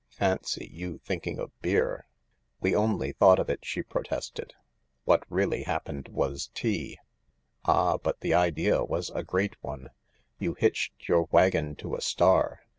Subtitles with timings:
[0.09, 2.07] Fancy you thinking of beer!"
[2.59, 4.55] "We only thought of it," she protested;
[5.03, 6.97] "what really happened was tea.""
[7.65, 9.89] Ah, but the idea was a great one.
[10.39, 12.61] You hitched your wagon to a star.